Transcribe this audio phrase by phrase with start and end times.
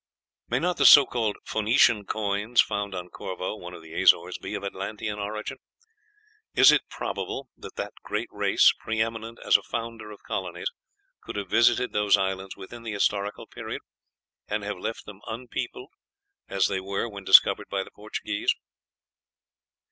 [0.49, 4.55] May not the so called "Phoenician coins" found on Corvo, one of the Azores, be
[4.55, 5.59] of Atlantean origin?
[6.55, 10.71] Is it probable that that great race, pre eminent as a founder of colonies,
[11.21, 13.83] could have visited those islands within the Historical Period,
[14.47, 15.91] and have left them unpeopled,
[16.47, 18.55] as they were when discovered by the Portuguese?